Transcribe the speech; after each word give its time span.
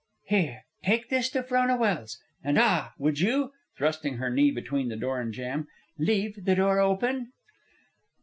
"Here, 0.25 0.63
take 0.83 1.09
this 1.09 1.29
to 1.29 1.43
Frona 1.43 1.77
Welse, 1.77 2.17
and 2.43 2.57
ah! 2.57 2.91
would 2.97 3.19
you!" 3.19 3.51
(thrusting 3.77 4.17
her 4.17 4.31
knee 4.31 4.49
between 4.49 4.89
the 4.89 4.95
door 4.95 5.21
and 5.21 5.31
jamb) 5.31 5.67
"and 5.95 6.07
leave 6.07 6.43
the 6.43 6.55
door 6.55 6.79
open." 6.79 7.33